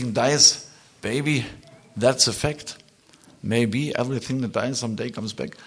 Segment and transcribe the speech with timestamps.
[0.00, 0.66] Everything dies,
[1.02, 1.44] baby.
[1.94, 2.78] That's a fact.
[3.42, 5.58] Maybe everything that dies someday comes back.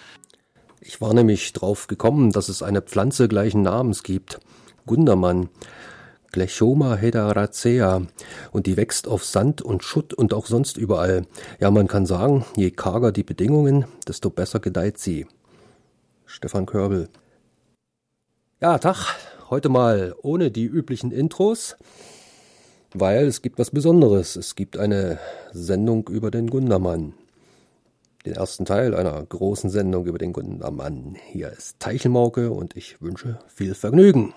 [0.80, 4.40] Ich war nämlich drauf gekommen, dass es eine Pflanze gleichen Namens gibt.
[4.86, 5.50] Gundermann.
[6.32, 8.02] Glechoma hedaracea.
[8.50, 11.26] Und die wächst auf Sand und Schutt und auch sonst überall.
[11.60, 15.28] Ja, man kann sagen, je karger die Bedingungen, desto besser gedeiht sie.
[16.26, 17.08] Stefan Körbel.
[18.60, 19.14] Ja, Tag.
[19.48, 21.76] Heute mal ohne die üblichen Intros,
[22.94, 24.36] weil es gibt was Besonderes.
[24.36, 25.18] Es gibt eine
[25.52, 27.14] Sendung über den Gundermann
[28.24, 31.16] den ersten Teil einer großen Sendung über den Gundermann.
[31.30, 34.32] Hier ist Teichelmauke und ich wünsche viel Vergnügen.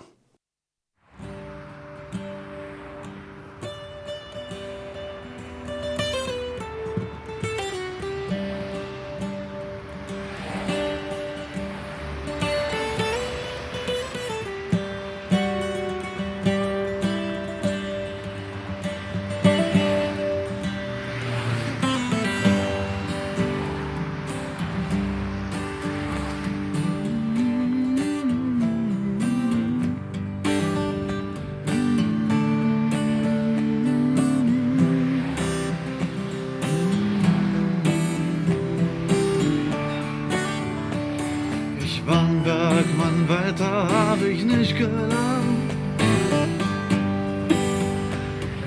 [43.27, 45.71] Weiter hab ich nicht gelernt.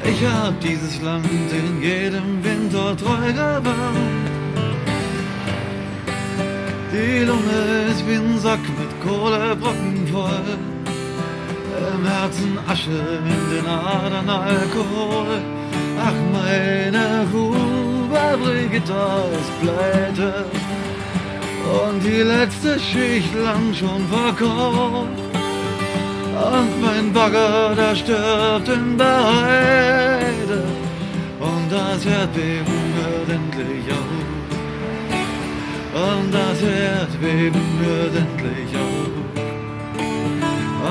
[0.04, 4.30] Ich hab dieses Land in jedem Winter treu gewahrt.
[6.92, 10.58] Die Lunge ist wie ein Sack mit Kohlebrocken voll.
[11.94, 15.38] Im Herzen Asche, in den Adern Alkohol.
[16.02, 19.02] Ach, meine Huber Brigitte
[19.38, 20.59] ist pleite.
[21.70, 25.20] Und die letzte Schicht lang schon verkauft.
[26.52, 30.62] Und mein Bagger, der stirbt in der Heide.
[31.38, 34.20] Und das Erdbeben hört endlich auf.
[36.08, 39.14] Und das Erdbeben hört endlich auf.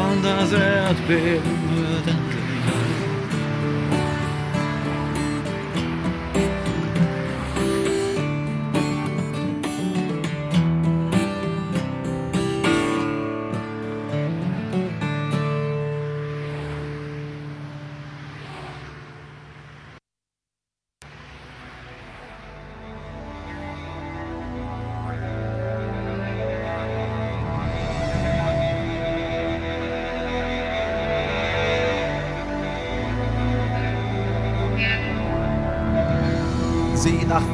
[0.01, 1.58] Und das Erdbeben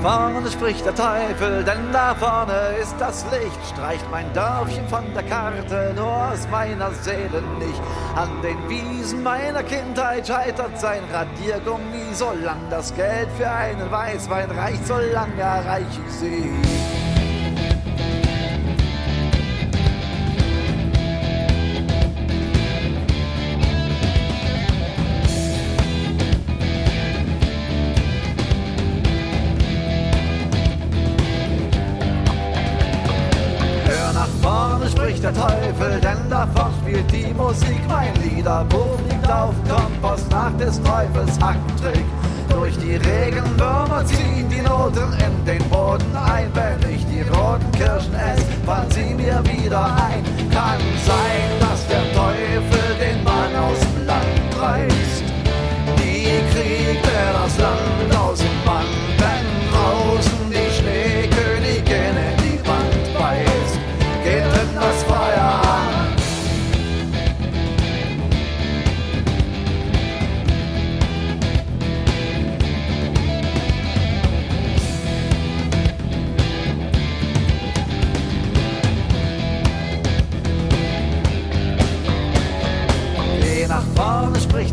[0.06, 3.60] vorne, spricht der Teufel, denn da vorne ist das Licht.
[3.74, 7.82] Streicht mein Dörfchen von der Karte, nur aus meiner Seele nicht.
[8.16, 14.86] An den Wiesen meiner Kindheit scheitert sein Radiergummi, solang das Geld für einen Weißwein reicht,
[14.86, 16.75] solang erreich ich sie.
[34.96, 37.80] Spricht der Teufel, denn davon spielt die Musik.
[37.88, 42.06] Mein Liederbuch liegt auf Kompost nach des Teufels Hackentrick.
[42.50, 46.50] Durch die Regenwürmer ziehen die Noten in den Boden ein.
[46.54, 50.24] Wenn ich die roten Kirschen esse, fallen sie mir wieder ein.
[50.52, 55.24] Kann sein, dass der Teufel den Mann aus dem Land reißt.
[55.98, 58.05] Die kriegt er das Land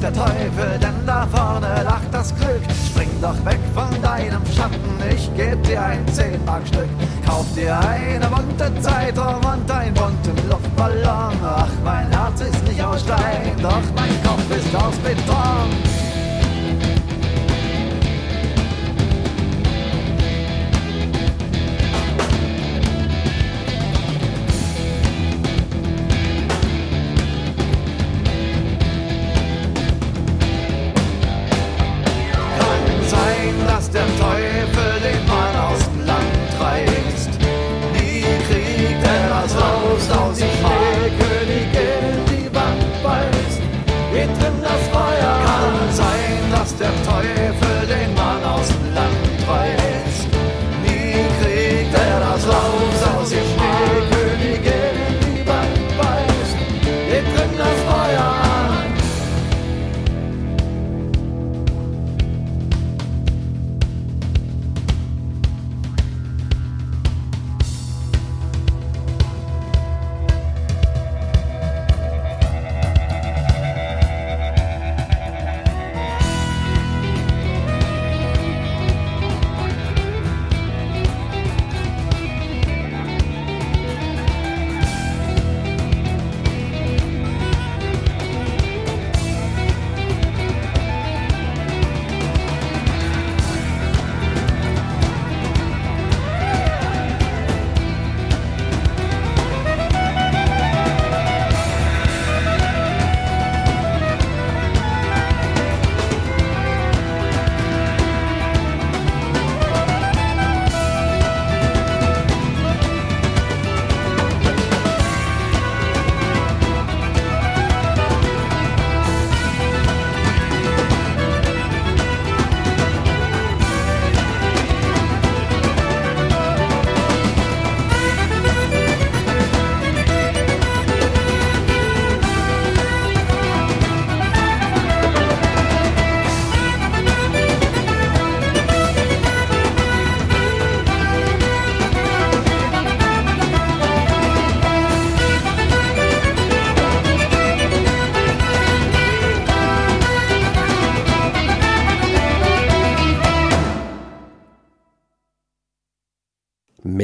[0.03, 2.63] der Teufel, denn da vorne lacht das Glück.
[2.87, 6.89] Spring doch weg von deinem Schatten, ich geb dir ein Zehnmarkstück.
[7.25, 11.37] Kauf dir eine bunte Zeitung und einen bunten Luftballon.
[11.45, 16.12] Ach, mein Herz ist nicht aus Stein, doch mein Kopf ist aus Beton.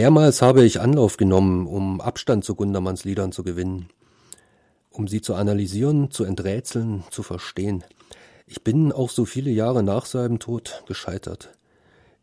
[0.09, 3.91] Mehrmals habe ich Anlauf genommen, um Abstand zu Gundermanns Liedern zu gewinnen,
[4.89, 7.85] um sie zu analysieren, zu enträtseln, zu verstehen.
[8.47, 11.51] Ich bin auch so viele Jahre nach seinem Tod gescheitert.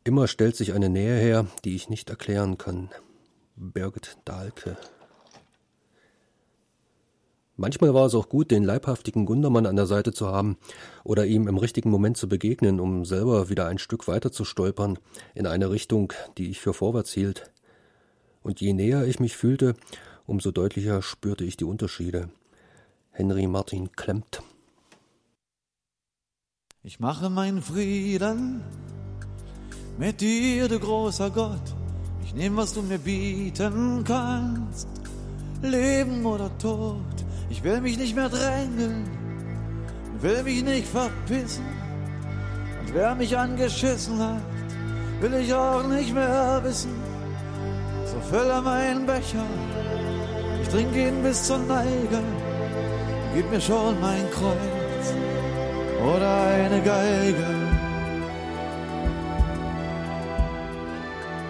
[0.04, 2.90] Immer stellt sich eine Nähe her, die ich nicht erklären kann.
[3.56, 4.78] Birgit Dahlke.
[7.56, 10.58] Manchmal war es auch gut, den leibhaftigen Gundermann an der Seite zu haben
[11.04, 14.98] oder ihm im richtigen Moment zu begegnen, um selber wieder ein Stück weiter zu stolpern
[15.36, 17.52] in eine Richtung, die ich für vorwärts hielt.
[18.46, 19.74] Und je näher ich mich fühlte,
[20.28, 22.30] umso deutlicher spürte ich die Unterschiede.
[23.10, 24.44] Henry Martin Klemmt.
[26.84, 28.62] Ich mache meinen Frieden
[29.98, 31.76] mit dir, du großer Gott.
[32.24, 34.90] Ich nehme, was du mir bieten kannst,
[35.64, 37.16] Leben oder Tod.
[37.50, 39.10] Ich will mich nicht mehr drängeln,
[40.22, 41.66] will mich nicht verpissen.
[42.82, 44.44] Und wer mich angeschissen hat,
[45.20, 47.15] will ich auch nicht mehr wissen.
[48.06, 49.46] So fülle meinen Becher,
[50.62, 52.22] ich trinke ihn bis zur Neige.
[53.34, 55.06] Gib mir schon mein Kreuz
[56.02, 57.50] oder eine Geige.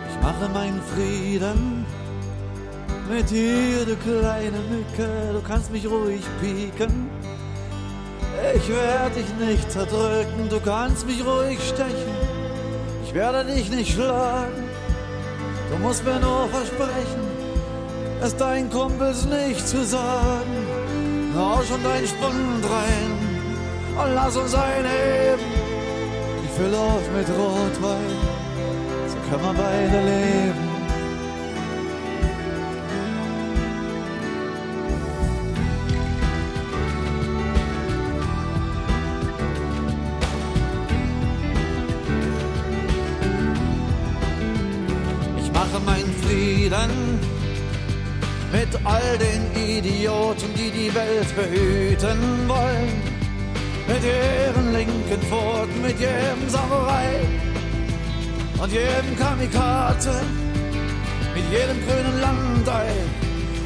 [0.10, 1.86] Ich mache meinen Frieden
[3.10, 7.10] mit dir, du kleine Mücke, du kannst mich ruhig pieken.
[8.56, 12.16] Ich werde dich nicht zerdrücken, du kannst mich ruhig stechen.
[13.06, 14.65] Ich werde dich nicht schlagen,
[15.76, 17.24] du musst mir nur versprechen,
[18.22, 20.68] es deinen Kumpels nicht zu sagen.
[21.36, 23.12] Hau schon deinen Spund rein
[24.02, 25.44] und lass uns einheben.
[26.46, 28.18] Ich fülle auf mit Rotwein,
[29.08, 30.65] so können wir beide leben.
[48.66, 53.16] Mit all den Idioten, die die Welt behüten wollen.
[53.88, 57.20] Mit ihren linken Pfoten, mit jedem Samurai
[58.60, 60.22] und jedem Kamikaze,
[61.36, 62.90] mit jedem grünen Landei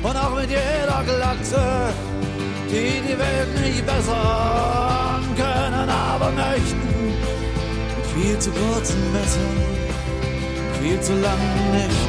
[0.03, 1.93] und auch mit jeder Glatze,
[2.69, 7.13] die die Welt nicht bessern können, aber möchten.
[7.95, 9.57] Mit viel zu kurzen Messern,
[10.81, 12.08] viel zu langen Nächten.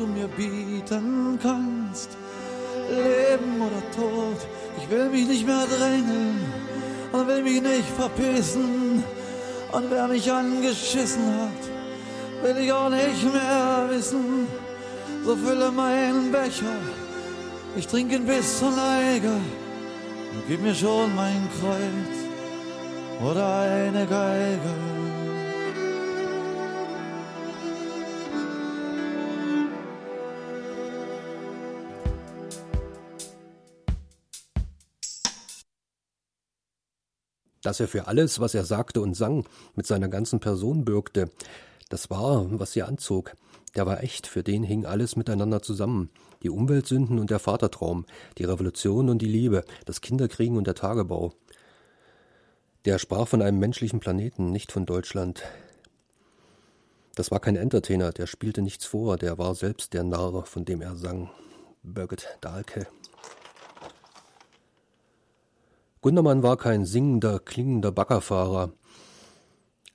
[0.00, 2.10] Du mir bieten kannst.
[2.88, 4.38] Leben oder Tod,
[4.78, 6.40] ich will mich nicht mehr drängeln
[7.12, 9.04] und will mich nicht verpissen.
[9.72, 11.62] Und wer mich angeschissen hat,
[12.42, 14.48] will ich auch nicht mehr wissen.
[15.24, 16.80] So fülle meinen Becher,
[17.76, 19.34] ich trinke ihn bis zur Neige
[20.32, 22.16] und gib mir schon mein Kreuz
[23.22, 25.09] oder eine Geige.
[37.70, 39.44] Dass er für alles, was er sagte und sang,
[39.76, 41.30] mit seiner ganzen Person bürgte.
[41.88, 43.36] Das war, was sie anzog.
[43.76, 46.10] der war echt, für den hing alles miteinander zusammen.
[46.42, 48.06] Die Umweltsünden und der Vatertraum,
[48.38, 51.32] die Revolution und die Liebe, das Kinderkriegen und der Tagebau.
[52.86, 55.44] Der sprach von einem menschlichen Planeten, nicht von Deutschland.
[57.14, 60.82] Das war kein Entertainer, der spielte nichts vor, der war selbst der Narr, von dem
[60.82, 61.30] er sang.
[61.84, 62.88] Birgit Dahlke.
[66.02, 68.72] Gundermann war kein singender, klingender Baggerfahrer,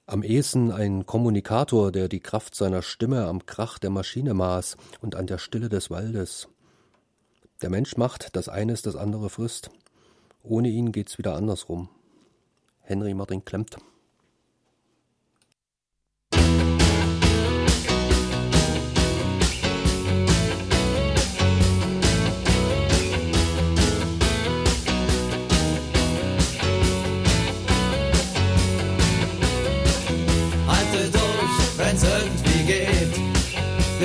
[0.08, 5.16] am ehesten ein Kommunikator, der die Kraft seiner Stimme am Krach der Maschine maß und
[5.16, 6.48] an der Stille des Waldes.
[7.64, 9.72] Der Mensch macht, dass eines das andere frisst.
[10.44, 11.90] Ohne ihn geht's wieder andersrum.
[12.82, 13.78] Henry Martin Klemmt.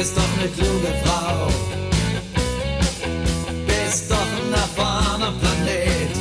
[0.00, 1.46] Bist doch eine kluge Frau.
[3.66, 6.14] Bist doch ein erfahrener Planet.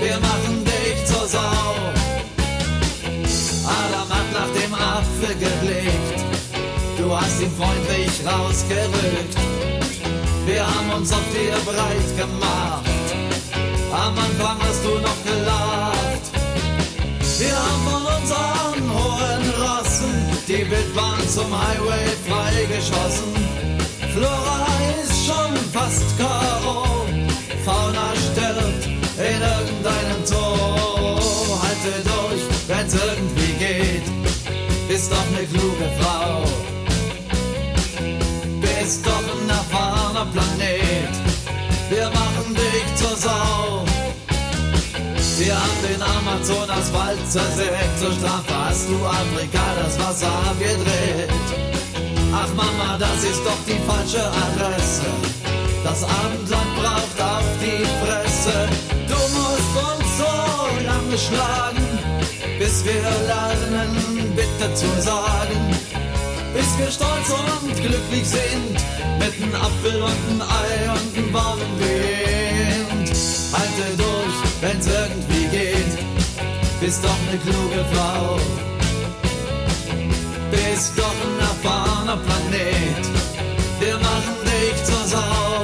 [0.00, 1.66] Wir machen dich zur Sau.
[3.78, 6.18] Adam hat nach dem Apfel geblickt.
[6.96, 9.36] Du hast ihn freundlich rausgerückt.
[10.46, 13.06] Wir haben uns auf dir breit gemacht.
[13.92, 16.24] Am Anfang hast du noch gelacht.
[17.38, 18.53] Wir haben von Rossen
[20.48, 23.32] die Wildbahn zum Highway freigeschossen.
[24.14, 24.66] Flora
[25.02, 27.06] ist schon fast Karo.
[27.64, 30.36] Fauna stirbt in irgendeinem Zoo.
[31.62, 34.02] Halte durch, wenn's irgendwie geht.
[34.88, 36.42] Bist doch ne kluge Frau.
[38.60, 41.14] Bist doch ein erfahrener Planet.
[41.88, 43.53] Wir machen dich zur Sau.
[45.36, 51.28] Wir haben den Amazonaswald zersägt, zur Strafe hast du Afrika das Wasser abgedreht.
[52.32, 55.06] Ach Mama, das ist doch die falsche Adresse.
[55.82, 58.68] Das Abendland braucht auf die Fresse.
[59.08, 60.34] Du musst uns so
[60.86, 61.86] lange schlagen,
[62.58, 65.60] bis wir lernen, bitte zu sagen.
[66.54, 68.74] Bis wir stolz und glücklich sind,
[69.18, 73.10] mit einem Apfel und einem Ei und einem warmen Wind.
[73.52, 74.23] Halte durch,
[74.64, 75.92] wenn's irgendwie geht.
[76.80, 78.38] Bist doch ne kluge Frau.
[80.50, 83.04] Bist doch ein erfahrener Planet.
[83.80, 85.56] Wir machen dich zur Sau.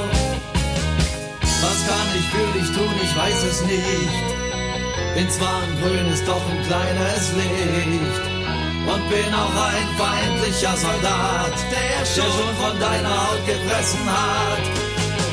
[1.63, 2.95] Was kann ich für dich tun?
[3.03, 4.17] Ich weiß es nicht.
[5.15, 8.23] Bin zwar ein grünes, doch ein kleines Licht.
[8.91, 14.63] Und bin auch ein feindlicher Soldat, der schon von deiner Haut gefressen hat.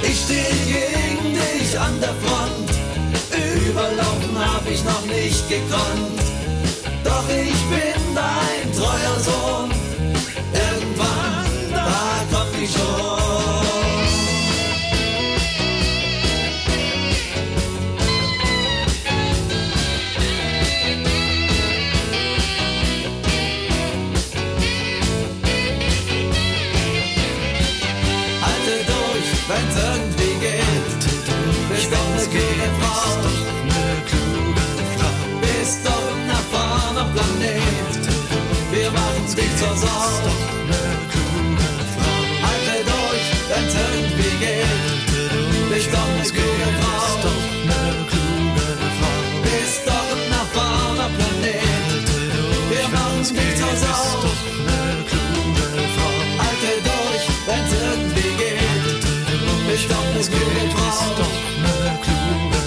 [0.02, 2.67] Ich stehe gegen dich an der Front
[3.68, 6.20] Überlaufen hab ich noch nicht gekonnt.
[7.04, 9.70] Doch ich bin dein treuer Sohn.
[10.52, 13.17] Irgendwann, da komm ich schon.
[39.38, 39.88] Dich zur Sau.
[42.42, 44.66] Halte durch, wenn's irgendwie geht.
[45.70, 46.66] Bist doch ne kluge
[48.98, 49.16] Frau.
[49.44, 52.06] Bist doch ein erfahrener Planet.
[52.68, 54.26] Wir machen's dich zur Sau.
[56.42, 59.02] Halte durch, wenn's irgendwie geht.
[59.68, 60.98] Bist doch ne kluge Frau.
[62.50, 62.57] Bist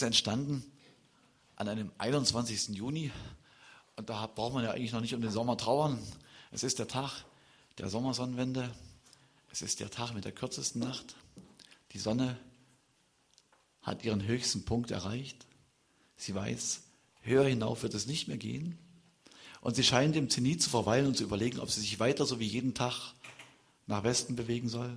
[0.00, 0.64] ist entstanden
[1.56, 2.68] an einem 21.
[2.70, 3.10] Juni
[3.96, 5.98] und da braucht man ja eigentlich noch nicht um den Sommer trauern.
[6.52, 7.26] Es ist der Tag
[7.76, 8.70] der Sommersonnenwende.
[9.52, 11.16] Es ist der Tag mit der kürzesten Nacht.
[11.92, 12.38] Die Sonne
[13.82, 15.46] hat ihren höchsten Punkt erreicht.
[16.16, 16.80] Sie weiß,
[17.20, 18.78] höher hinauf wird es nicht mehr gehen.
[19.60, 22.40] Und sie scheint im Zenit zu verweilen und zu überlegen, ob sie sich weiter so
[22.40, 23.12] wie jeden Tag
[23.86, 24.96] nach Westen bewegen soll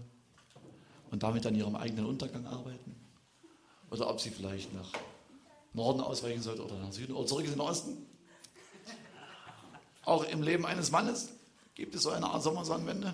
[1.12, 3.02] und damit an ihrem eigenen Untergang arbeiten.
[3.93, 4.89] Oder ob sie vielleicht nach
[5.73, 8.08] Norden ausweichen sollte oder nach Süden oder zurück in den Osten.
[10.03, 11.29] Auch im Leben eines Mannes
[11.75, 13.13] gibt es so eine Art Sommersonnenwende.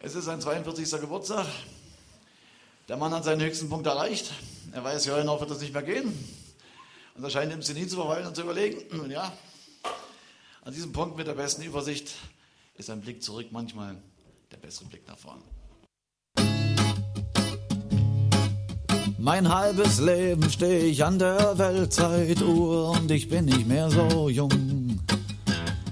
[0.00, 1.00] Es ist sein 42.
[1.00, 1.46] Geburtstag.
[2.88, 4.30] Der Mann hat seinen höchsten Punkt erreicht.
[4.72, 6.12] Er weiß, ja, hinauf wird es nicht mehr gehen.
[7.14, 9.32] Und er scheint im Zenit zu verweilen und zu überlegen, nun ja,
[10.60, 12.12] An diesem Punkt mit der besten Übersicht
[12.76, 13.96] ist ein Blick zurück manchmal
[14.50, 15.42] der bessere Blick nach vorne.
[19.24, 24.98] Mein halbes Leben stehe ich an der Weltzeituhr und ich bin nicht mehr so jung.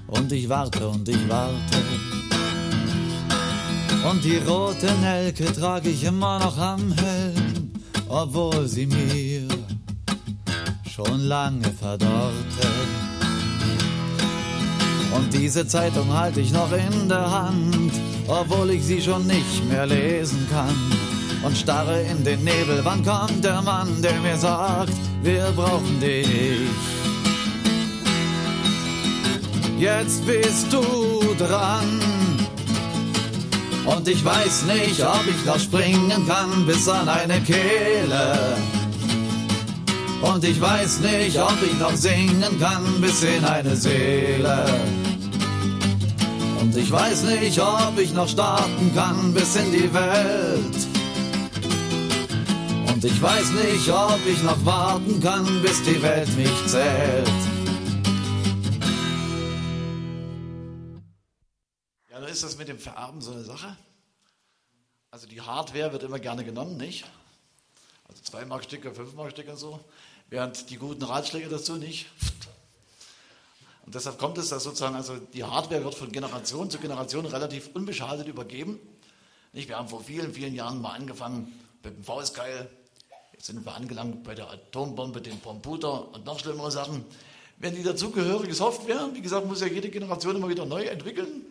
[0.07, 1.77] Und ich warte und ich warte.
[4.03, 7.71] Und die rote Nelke trage ich immer noch am Helm,
[8.09, 9.47] obwohl sie mir
[10.89, 12.67] schon lange verdorrte.
[15.15, 17.93] Und diese Zeitung halte ich noch in der Hand,
[18.27, 21.10] obwohl ich sie schon nicht mehr lesen kann
[21.43, 22.81] und starre in den Nebel.
[22.83, 26.69] Wann kommt der Mann, der mir sagt, wir brauchen dich?
[29.79, 31.99] Jetzt bist du dran.
[33.85, 38.55] Und ich weiß nicht, ob ich noch springen kann bis an eine Kehle.
[40.21, 44.65] Und ich weiß nicht, ob ich noch singen kann bis in eine Seele.
[46.59, 50.90] Und ich weiß nicht, ob ich noch starten kann bis in die Welt.
[53.01, 57.27] Und ich weiß nicht, ob ich noch warten kann, bis die Welt mich zählt.
[62.11, 63.75] Ja, da ist das mit dem Vererben so eine Sache.
[65.09, 67.05] Also die Hardware wird immer gerne genommen, nicht?
[68.07, 69.79] Also 2 Mark Stücke, 5 Mark Stücke und so.
[70.29, 72.05] Während die guten Ratschläge dazu nicht.
[73.83, 77.71] Und deshalb kommt es, dass sozusagen, also die Hardware wird von Generation zu Generation relativ
[77.73, 78.79] unbeschadet übergeben.
[79.53, 79.69] Nicht?
[79.69, 81.51] Wir haben vor vielen, vielen Jahren mal angefangen
[81.83, 82.69] mit dem Faustkeil,
[83.41, 87.03] sind wir angelangt bei der Atombombe, dem Computer und noch schlimmere Sachen.
[87.57, 91.45] Wenn die dazugehörige Software, wie gesagt, muss ja jede Generation immer wieder neu entwickeln.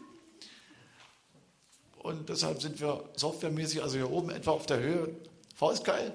[1.98, 5.14] Und deshalb sind wir softwaremäßig, also hier oben etwa auf der Höhe,
[5.55, 6.14] faustgeil.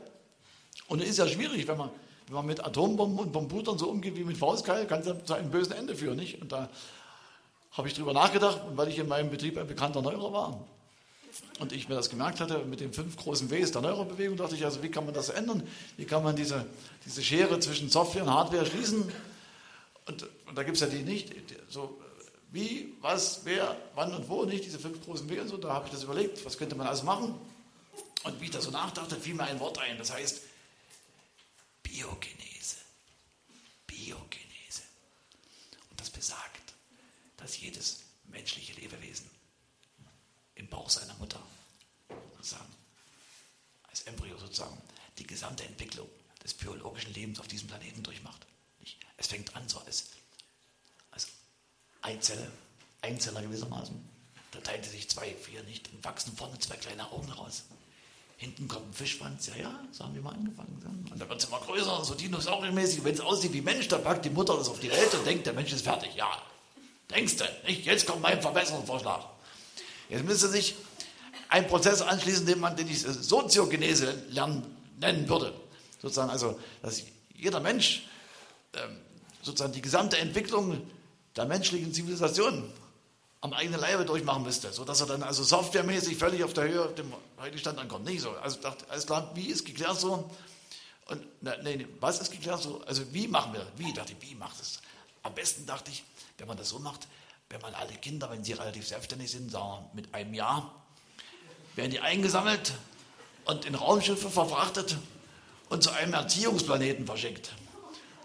[0.88, 1.90] Und es ist ja schwierig, wenn man,
[2.28, 5.52] wenn man mit Atombomben und Computern so umgeht wie mit faustgeil, kann es zu einem
[5.52, 6.18] bösen Ende führen.
[6.18, 6.42] Nicht?
[6.42, 6.70] Und da
[7.72, 10.68] habe ich drüber nachgedacht, weil ich in meinem Betrieb ein bekannter Neuerer war
[11.60, 14.66] und ich mir das gemerkt hatte mit den fünf großen Ws der Neurobewegung, dachte ich,
[14.66, 15.68] also wie kann man das ändern?
[15.98, 16.66] Wie kann man diese,
[17.06, 19.10] diese Schere zwischen Software und Hardware schließen?
[20.06, 21.34] Und, und da gibt es ja die nicht,
[21.70, 22.00] so
[22.52, 25.58] wie, was, wer, wann und wo, nicht diese fünf großen W und so.
[25.58, 27.36] Da habe ich das überlegt, was könnte man also machen?
[28.24, 30.42] Und wie ich da so nachdachte, fiel mir ein Wort ein, das heißt
[31.84, 32.78] Biogenese.
[33.88, 34.84] Biogenese.
[35.90, 36.74] Und das besagt,
[37.38, 39.35] dass jedes menschliche Lebewesen
[40.56, 41.42] im Bauch seiner Mutter,
[42.38, 42.74] sozusagen,
[43.90, 44.78] als Embryo sozusagen,
[45.18, 46.08] die gesamte Entwicklung
[46.44, 48.46] des biologischen Lebens auf diesem Planeten durchmacht.
[49.18, 50.10] Es fängt an so als,
[51.12, 51.28] als
[52.02, 52.52] Eizelle,
[53.02, 53.96] Einzeller gewissermaßen.
[54.52, 57.64] Da teilt sich zwei, vier nicht und wachsen vorne zwei kleine Augen raus.
[58.38, 61.08] Hinten kommt ein Fischschwanz, ja, ja, so haben wir mal angefangen.
[61.10, 63.04] Und dann wird es immer größer, so dinosauriermäßig.
[63.04, 65.46] Wenn es aussieht wie Mensch, dann packt die Mutter das auf die Welt und denkt,
[65.46, 66.16] der Mensch ist fertig.
[66.16, 66.42] Ja,
[67.10, 67.86] denkst du, nicht?
[67.86, 69.26] Jetzt kommt mein Verbesserungsvorschlag.
[70.10, 70.76] Jetzt müsste sich
[71.50, 74.64] ein Prozess anschließen, den man, den ich Soziogenese lernen,
[75.00, 75.54] nennen würde.
[76.02, 78.08] Sozusagen, also, dass jeder Mensch
[78.74, 78.98] ähm,
[79.42, 80.82] sozusagen die gesamte Entwicklung
[81.36, 82.72] der menschlichen Zivilisation
[83.42, 87.14] am eigenen Leibe durchmachen müsste, sodass er dann also softwaremäßig völlig auf der Höhe dem
[87.40, 88.06] heutigen Stand ankommt.
[88.06, 88.32] Nicht so.
[88.32, 90.30] Also dachte, alles klar, wie ist geklärt so?
[91.08, 92.82] Und ne, nee, was ist geklärt so?
[92.88, 93.70] Also wie machen wir das?
[93.78, 93.94] Wie?
[93.94, 94.80] Dachte ich, wie macht es?
[95.22, 96.04] Am besten dachte ich,
[96.38, 97.08] wenn man das so macht,
[97.50, 100.84] wenn man alle Kinder, wenn sie relativ selbstständig sind, sagen mit einem Jahr,
[101.76, 102.74] werden die eingesammelt
[103.46, 104.98] und in Raumschiffe verfrachtet
[105.70, 107.54] und zu einem Erziehungsplaneten verschickt.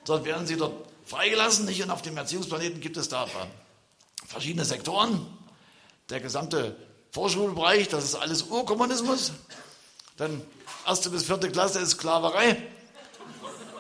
[0.05, 0.73] Dort werden sie dort
[1.05, 1.83] freigelassen, nicht?
[1.83, 3.27] Und auf dem Erziehungsplaneten gibt es da
[4.27, 5.27] verschiedene Sektoren.
[6.09, 6.77] Der gesamte
[7.13, 9.33] Vorschulbereich, das ist alles Urkommunismus.
[10.17, 10.43] Dann
[10.87, 12.57] erste bis vierte Klasse ist Sklaverei.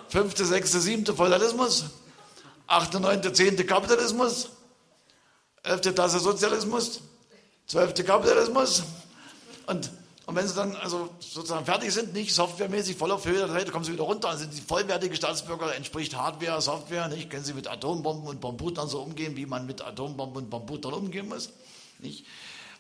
[0.09, 1.85] Fünfte, sechste, siebte Feudalismus.
[2.67, 4.51] Achte, neunte, zehnte Kapitalismus.
[5.63, 5.95] 11.
[5.95, 7.01] Klasse Sozialismus,
[7.67, 8.05] 12.
[8.05, 8.83] Kapitalismus.
[9.67, 9.91] Und,
[10.27, 13.85] und wenn sie dann also sozusagen fertig sind, nicht softwaremäßig voll auf Höhe, dann kommen
[13.85, 17.31] sie wieder runter, dann sind sie vollwertige Staatsbürger, entspricht Hardware, Software, nicht?
[17.31, 21.29] Können sie mit Atombomben und Bombutern so umgehen, wie man mit Atombomben und Bombutern umgehen
[21.29, 21.51] muss,
[21.99, 22.25] nicht?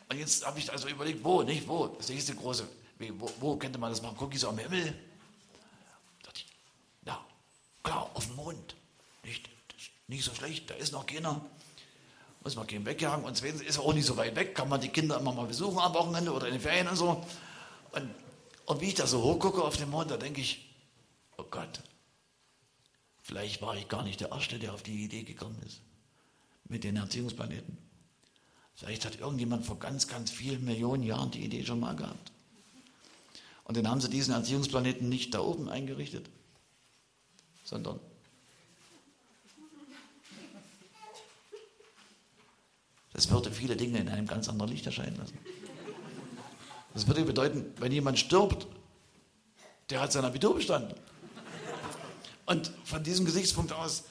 [0.08, 1.86] Und jetzt habe ich also überlegt, wo, nicht, wo?
[1.86, 2.66] Das nächste große,
[2.98, 4.28] wo, wo könnte man das machen?
[4.34, 4.86] So am Himmel?
[4.86, 4.92] Da
[6.24, 6.46] dachte ich,
[7.06, 7.24] ja,
[7.84, 8.74] klar, auf dem Mond,
[9.22, 9.48] nicht?
[10.08, 11.40] Nicht so schlecht, da ist noch keiner
[12.42, 13.24] muss man gehen wegjagen.
[13.24, 15.46] Und zweitens ist er auch nicht so weit weg, kann man die Kinder immer mal
[15.46, 17.24] besuchen am Wochenende oder in den Ferien und so.
[17.92, 18.10] Und,
[18.66, 20.74] und wie ich da so hochgucke auf den Mond, da denke ich,
[21.36, 21.80] oh Gott,
[23.22, 25.82] vielleicht war ich gar nicht der Erste, der auf die Idee gekommen ist
[26.64, 27.76] mit den Erziehungsplaneten.
[28.74, 32.32] Vielleicht hat irgendjemand vor ganz, ganz vielen Millionen Jahren die Idee schon mal gehabt.
[33.64, 36.30] Und dann haben sie diesen Erziehungsplaneten nicht da oben eingerichtet,
[37.64, 38.00] sondern
[43.20, 45.38] Es würde viele Dinge in einem ganz anderen Licht erscheinen lassen.
[46.94, 48.66] Das würde bedeuten, wenn jemand stirbt,
[49.90, 50.98] der hat sein Abitur bestanden.
[52.46, 54.04] Und von diesem Gesichtspunkt aus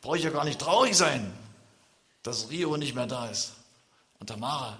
[0.00, 1.32] brauche ich ja gar nicht traurig sein,
[2.22, 3.54] dass Rio nicht mehr da ist.
[4.20, 4.78] Und Tamara,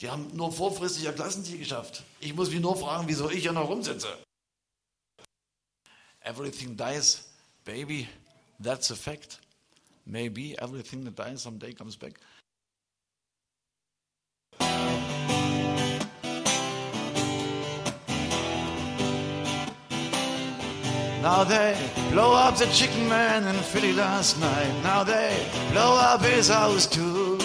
[0.00, 2.02] die haben nur vorfristig ihr Klassenziel geschafft.
[2.18, 4.08] Ich muss mich nur fragen, wieso ich hier noch rumsitze.
[6.22, 7.28] Everything dies,
[7.64, 8.08] baby,
[8.60, 9.38] that's a fact.
[10.04, 12.18] Maybe everything that dies someday comes back.
[21.24, 21.74] Now they
[22.10, 24.74] blow up the chicken man in Philly last night.
[24.82, 25.32] Now they
[25.72, 27.38] blow up his house too.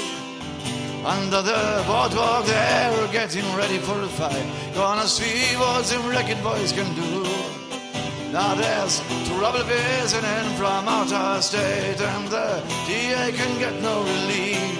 [1.05, 4.45] Under the boardwalk, they're getting ready for a fight.
[4.75, 7.23] Gonna see what them wrecked boys can do.
[8.33, 14.75] Now there's trouble visiting from outer state, and the DA can get no relief.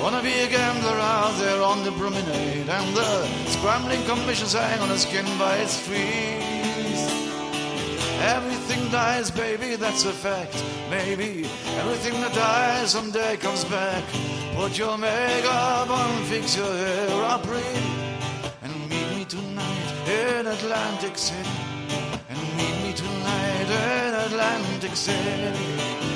[0.00, 4.90] Wanna be a gambler out there on the promenade, and the scrambling commissions hang on
[4.92, 6.55] a skin by its feet.
[8.20, 10.62] Everything dies, baby, that's a fact.
[10.90, 11.46] Maybe
[11.78, 14.04] everything that dies someday comes back.
[14.54, 17.60] Put your makeup on, fix your hair up, real,
[18.62, 21.50] and meet me tonight in Atlantic City.
[22.28, 26.15] And meet me tonight in Atlantic City.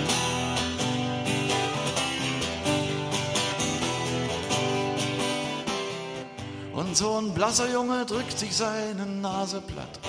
[6.91, 10.01] Und so ein blasser Junge drückt sich seine Nase platt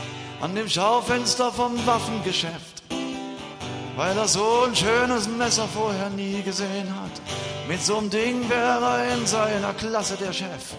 [0.41, 2.81] an dem Schaufenster vom Waffengeschäft,
[3.95, 7.11] weil er so ein schönes Messer vorher nie gesehen hat.
[7.67, 10.73] Mit so einem Ding wäre er in seiner Klasse der Chef.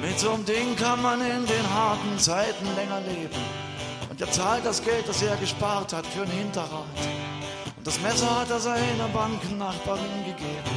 [0.00, 3.34] Mit so einem Ding kann man in den harten Zeiten länger leben.
[4.08, 6.84] Und er zahlt das Geld, das er gespart hat, für ein Hinterrad.
[7.76, 10.69] Und das Messer hat er seiner Bankennachbarin gegeben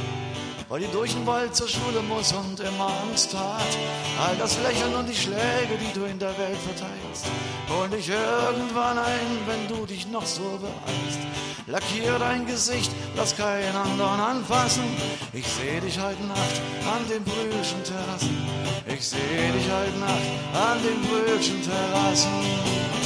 [0.68, 3.78] weil die durch den Wald zur Schule muss und immer Angst hat.
[4.24, 7.26] All das Lächeln und die Schläge, die du in der Welt verteilst,
[7.68, 11.20] hol dich irgendwann ein, wenn du dich noch so beeilst.
[11.66, 14.84] Lackier dein Gesicht, lass keinen anderen anfassen.
[15.32, 16.60] Ich seh dich heute Nacht
[16.94, 18.46] an den Brühlschen Terrassen.
[18.86, 23.03] Ich seh dich heute Nacht an den Brühlschen Terrassen.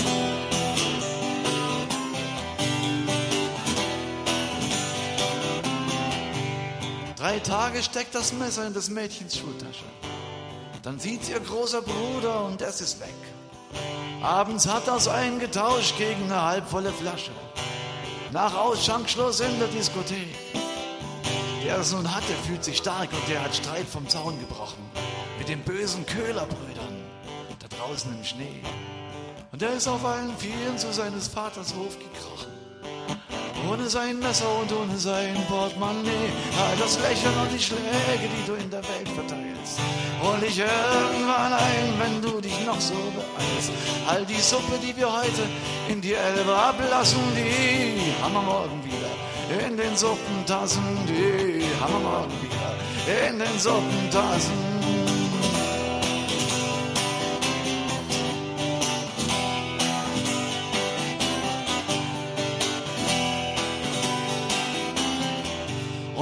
[7.29, 9.85] Drei Tage steckt das Messer in des Mädchens Schultasche.
[10.83, 13.14] Dann sieht ihr großer Bruder und es ist weg.
[14.23, 17.33] Abends hat er es eingetauscht gegen eine halbvolle Flasche.
[18.33, 20.35] Nach Ausschankschluss in der Diskothek.
[21.67, 24.83] Der es nun hat, der fühlt sich stark und der hat Streit vom Zaun gebrochen.
[25.38, 26.97] Mit den bösen Köhlerbrüdern
[27.59, 28.62] da draußen im Schnee.
[29.53, 32.58] Und er ist auf allen Vieren zu seines Vaters Hof gekrochen
[33.68, 36.31] ohne sein Messer und ohne sein Portemonnaie.
[36.59, 39.78] All das Lächeln und die Schläge, die du in der Welt verteilst.
[40.22, 43.70] Hol dich irgendwann ein, wenn du dich noch so beeilst.
[44.09, 45.42] All die Suppe, die wir heute
[45.88, 49.66] in die Elbe ablassen, die haben wir morgen wieder.
[49.66, 53.28] In den Suppentassen, die haben wir morgen wieder.
[53.28, 54.78] In den Suppentassen.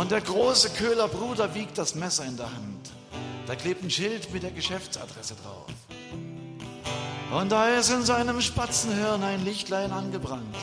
[0.07, 2.93] Und der große Köhler Bruder wiegt das Messer in der Hand.
[3.49, 5.67] Da klebt ein Schild mit der Geschäftsadresse drauf.
[7.37, 10.55] Und da ist in seinem Spatzenhirn ein Lichtlein angebrannt.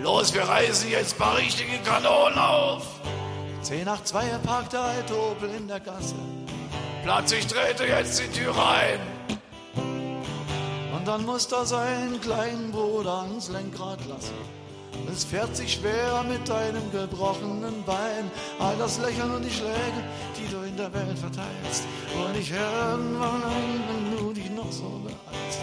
[0.00, 2.86] Los, wir reißen jetzt paar richtige Kanonen auf.
[3.62, 6.14] Zehn nach zwei parkt der alte Opel in der Gasse.
[7.02, 9.00] Platz, ich trete jetzt die Tür rein.
[10.96, 14.63] Und dann muss er seinen kleinen Bruder ans Lenkrad lassen.
[15.12, 18.30] Es fährt sich schwer mit deinem gebrochenen Bein.
[18.58, 20.00] All das Lächeln und die Schläge,
[20.36, 21.84] die du in der Welt verteilst.
[22.14, 25.60] Und ich irgendwann ein, wenn du dich noch so beeilst.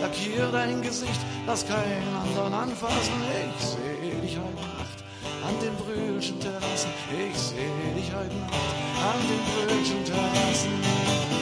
[0.00, 3.12] Lackier dein Gesicht, lass keinen anderen anfassen.
[3.58, 5.04] Ich seh dich heute Nacht
[5.46, 6.90] an den Brühlschen Terrassen.
[7.10, 11.39] Ich seh dich heute Nacht an den Brühlschen Terrassen.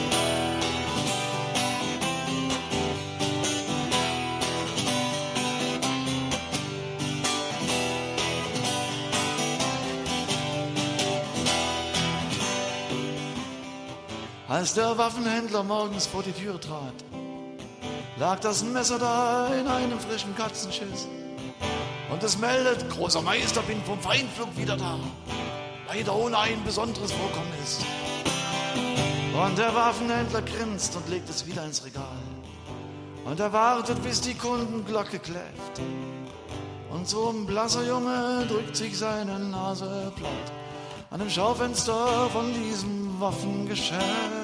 [14.59, 17.05] Als der Waffenhändler morgens vor die Tür trat,
[18.18, 21.07] lag das Messer da in einem frischen Katzenschiss.
[22.11, 24.99] Und es meldet, großer Meister, bin vom Feindflug wieder da.
[25.87, 27.79] Leider ohne ein besonderes Vorkommnis.
[29.33, 32.18] Und der Waffenhändler grinst und legt es wieder ins Regal.
[33.27, 35.81] Und er wartet, bis die Kundenglocke kläfft.
[36.90, 40.53] Und so ein blasser Junge drückt sich seine Nase platt
[41.11, 44.38] an dem Schaufenster von diesem Waffengeschäft.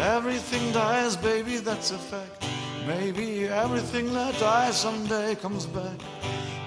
[0.00, 2.46] Everything dies, baby, that's a fact.
[2.86, 5.98] Maybe everything that dies someday comes back.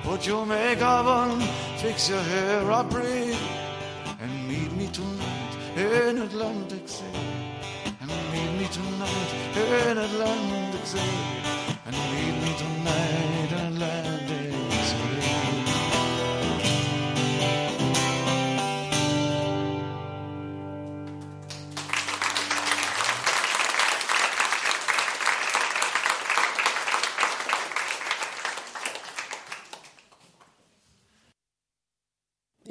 [0.04, 1.42] Put your makeup on,
[1.78, 3.36] fix your hair up, breathe,
[4.22, 7.26] and meet me tonight in Atlantic City.
[8.02, 11.18] And meet me tonight in Atlantic City.
[11.88, 13.43] And meet me tonight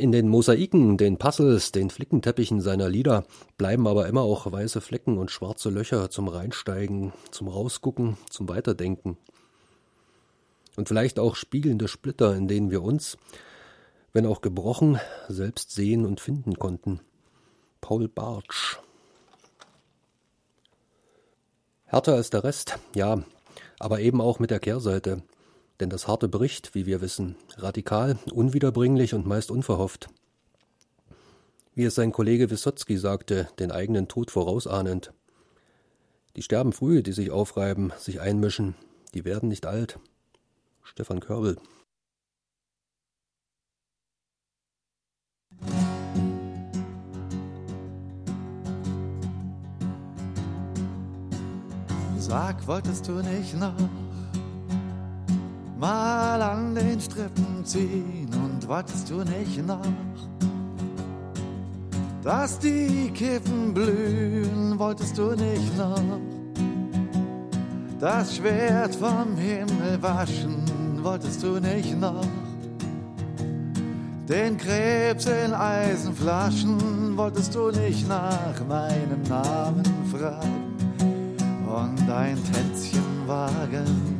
[0.03, 3.25] In den Mosaiken, den Puzzles, den Flickenteppichen seiner Lieder
[3.57, 9.17] bleiben aber immer auch weiße Flecken und schwarze Löcher zum Reinsteigen, zum Rausgucken, zum Weiterdenken.
[10.75, 13.17] Und vielleicht auch spiegelnde Splitter, in denen wir uns,
[14.13, 16.99] wenn auch gebrochen, selbst sehen und finden konnten.
[17.81, 18.79] Paul Bartsch.
[21.85, 23.23] Härter als der Rest, ja,
[23.79, 25.23] aber eben auch mit der Kehrseite.
[25.83, 30.11] Denn das Harte bricht, wie wir wissen, radikal, unwiederbringlich und meist unverhofft.
[31.75, 35.13] Wie es sein Kollege Wissotzki sagte, den eigenen Tod vorausahnend.
[36.37, 38.77] Die sterben früh, die sich aufreiben, sich einmischen,
[39.13, 39.99] die werden nicht alt.
[40.85, 41.57] Stefan Körbel.
[52.19, 53.75] Sag, wolltest du nicht noch
[55.83, 59.83] mal an den Strippen ziehen und wolltest du nicht noch,
[62.23, 66.21] dass die Kippen blühen, wolltest du nicht noch,
[67.99, 70.63] das Schwert vom Himmel waschen,
[71.03, 72.29] wolltest du nicht noch,
[74.29, 80.77] den Krebs in Eisenflaschen, wolltest du nicht nach meinem Namen fragen
[81.67, 84.12] und ein Tänzchen wagen.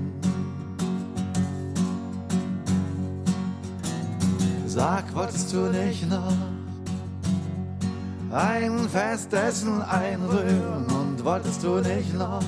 [4.75, 6.33] Sag, wolltest du nicht noch
[8.33, 12.43] ein Festessen einrühren und wolltest du nicht noch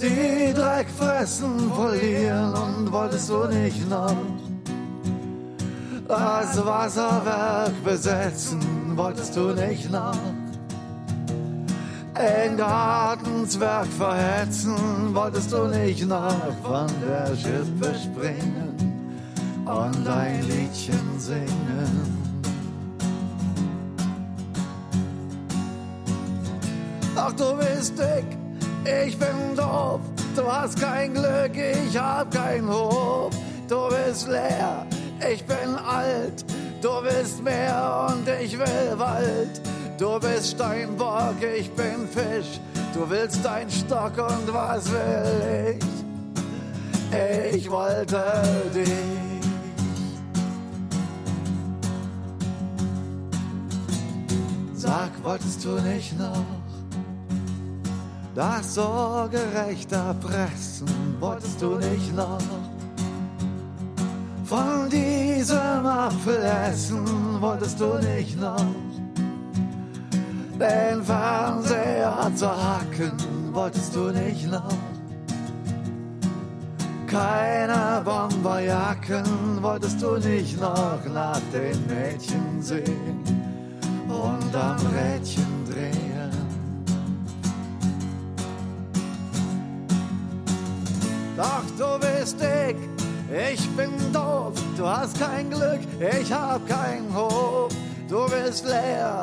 [0.00, 2.54] die Dreckfressen verlieren?
[2.54, 4.14] Und wolltest du nicht noch
[6.06, 8.60] das Wasserwerk besetzen,
[8.94, 10.14] wolltest du nicht noch
[12.14, 18.79] ein Gartenzwerg verhetzen, wolltest du nicht noch von der Schippe springen
[19.70, 22.18] und ein Liedchen singen.
[27.16, 28.24] Ach, du bist dick,
[28.84, 30.00] ich bin doof,
[30.34, 33.30] du hast kein Glück, ich hab kein Hof,
[33.68, 34.86] du bist leer,
[35.30, 36.44] ich bin alt,
[36.80, 39.60] du bist Meer und ich will Wald.
[40.00, 42.58] Du bist Steinbock, ich bin Fisch.
[42.94, 45.76] Du willst dein Stock und was will
[47.12, 47.56] ich?
[47.56, 48.24] Ich wollte
[48.74, 49.19] dich.
[55.22, 56.44] Wolltest du nicht noch
[58.34, 60.86] das sorgerecht erpressen?
[61.18, 62.38] Wolltest du nicht noch
[64.44, 67.04] von diesem Apfel essen?
[67.40, 68.64] Wolltest du nicht noch
[70.58, 73.12] den Fernseher zerhacken?
[73.52, 74.74] Wolltest du nicht noch
[77.06, 79.24] keine Bomberjacken?
[79.60, 83.39] Wolltest du nicht noch nach den Mädchen sehen?
[84.10, 86.30] Und am Rädchen drehen.
[91.36, 92.76] Doch du bist dick,
[93.52, 97.72] ich bin doof, du hast kein Glück, ich hab keinen Hof.
[98.08, 99.22] Du bist leer,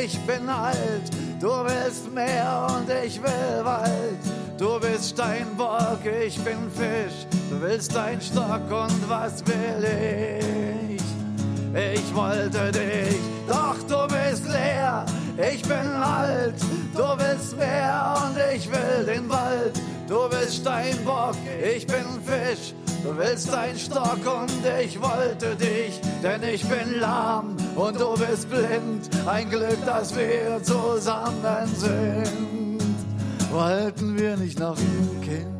[0.00, 4.18] ich bin alt, du willst mehr und ich will Wald.
[4.56, 9.84] Du bist Steinbock, ich bin Fisch, du willst ein Stock und was will
[10.94, 11.02] ich?
[11.94, 14.17] Ich wollte dich, doch du bist
[14.48, 15.04] leer.
[15.52, 16.54] Ich bin alt,
[16.94, 19.80] du willst mehr und ich will den Wald.
[20.08, 22.74] Du bist Steinbock, ich bin Fisch.
[23.04, 24.50] Du willst ein Stock und
[24.82, 29.08] ich wollte dich, denn ich bin lahm und du bist blind.
[29.26, 32.78] Ein Glück, dass wir zusammen sind.
[33.52, 35.57] Wollten wir nicht noch ein Kind?